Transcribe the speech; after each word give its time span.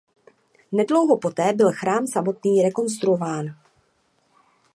Nedlouho 0.71 1.17
poté 1.17 1.53
byl 1.53 1.71
chrám 1.73 2.07
samotný 2.07 2.61
rekonstruován. 2.61 3.45